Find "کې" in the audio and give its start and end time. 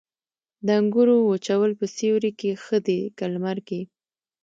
2.39-2.51, 3.67-3.81